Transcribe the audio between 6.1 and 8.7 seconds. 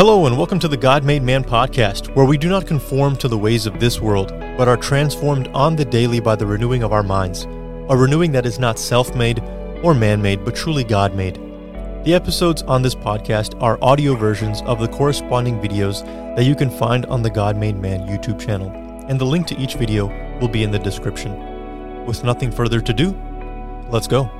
by the renewing of our minds, a renewing that is